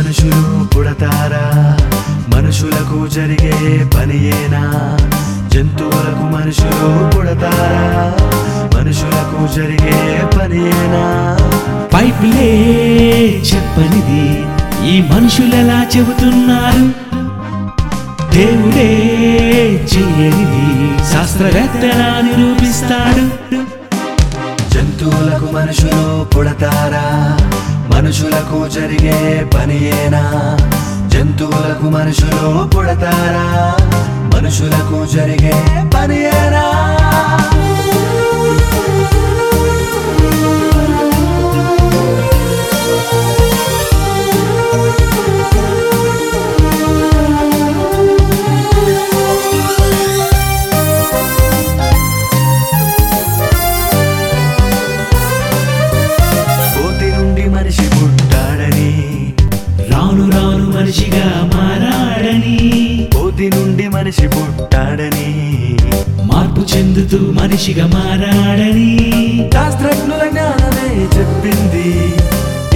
[0.00, 1.76] మనుషులు పుడతారా?
[2.34, 4.62] మనుషులకు జరిగే పనియేనా
[5.48, 7.82] జంతువులకు మనుషులు పుడతారా?
[8.76, 11.04] మనుషులకు జరిగే పనియేనా
[11.94, 12.48] పైపులే
[13.50, 14.24] చెప్పనిది
[14.88, 16.86] ఈ మనుషులెలా చెబుతున్నారు?
[18.32, 18.90] దేవుడే
[19.92, 20.66] చెయ్యనిది
[21.12, 23.26] శాస్త్రవేత్తలా నిరూపిస్తాడు.
[24.74, 27.36] జంతువులకు మనుషులు పుడతారా?
[27.92, 29.16] మనుషులకు జరిగే
[29.54, 30.22] పనియేనా?
[31.08, 33.46] జంతువులకు మనుషులు పుడతారా?
[34.34, 35.56] మనుషులకు జరిగే
[35.94, 36.59] పనియేనా?
[64.70, 65.76] పుట్టాడని
[66.24, 69.50] మార్పు చెందుతూ మనిషిగా మారాడని.
[69.52, 71.88] శాస్త్రజ్ఞుల జ్ఞానమే చెప్పింది.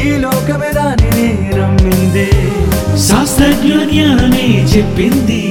[0.00, 2.30] ఈ లోకమే దానిని నమ్మింది.
[3.00, 4.46] శాస్త్రజ్ఞుల జ్ఞానమే
[4.76, 5.42] చెప్పింది.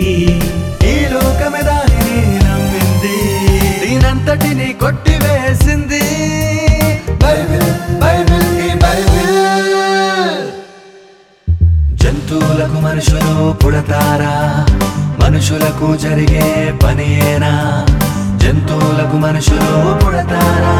[15.51, 16.43] మనుషులకు జరిగే
[16.81, 17.49] పనియేనా
[18.41, 19.69] జంతువులకు మనుషులు
[20.01, 20.73] పుడతారా?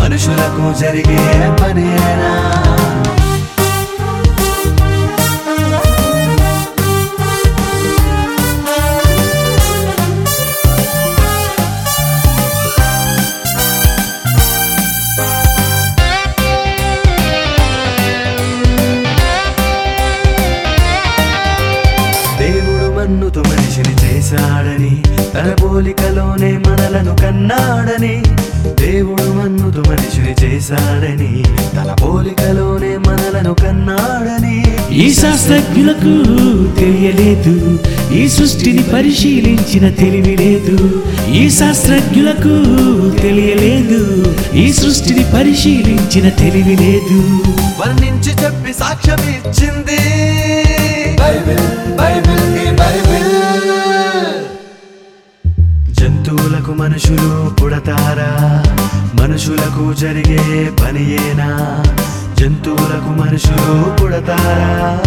[0.00, 1.20] మనుషులకు జరిగే
[1.60, 2.32] పనియేనా
[23.06, 25.02] మన్నుతో మనిషిని చేశాడని
[25.34, 28.22] తన పోలికలోనే మనలను కన్నాడని
[28.80, 31.42] దేవుడు మన్నుతో మనిషిని చేశాడని
[31.76, 34.56] తన పోలికలోనే మనలను కన్నాడని.
[34.94, 36.14] ఈ శాస్త్రజ్ఞులకు
[36.80, 37.54] తెలియలేదు
[38.14, 40.76] ఈ సృష్టిని పరిశీలించిన తెలివి లేదు.
[41.32, 42.56] ఈ శాస్త్రజ్ఞులకు
[43.22, 44.02] తెలియలేదు
[44.54, 47.20] ఈ సృష్టిని పరిశీలించిన తెలివి లేదు.
[47.80, 50.00] వర్ణించి చెప్పి సాక్ష్యం ఇచ్చింది
[59.36, 61.82] మనుషులకు జరిగే పనియేనా?
[62.40, 65.02] జంతువులకు మనుషులు పుడతారా?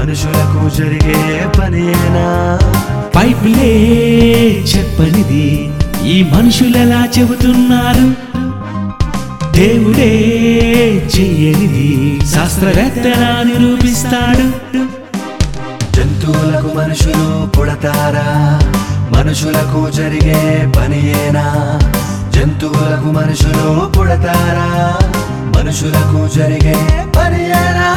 [0.00, 2.58] మనుషులకు జరిగే పనియేనా?
[3.16, 3.72] పైపులే
[4.60, 5.70] చెప్పనిది
[6.04, 8.06] ఈ మనుషులెలా చెబుతున్నారు.
[9.52, 10.12] దేవుడే
[11.18, 14.76] చెయ్యనిది శాస్త్రవేత్తలా నిరూపిస్తాడు.
[15.96, 18.60] జంతువులకు మనుషులు పుడతారా?
[19.18, 21.78] మనుషులకు జరిగే పనియేనా?
[22.34, 23.66] జంతువులకు మనుషులు
[23.96, 24.68] పుడతారా?
[25.56, 26.76] మనుషులకు జరిగే
[27.16, 27.88] పనియేనా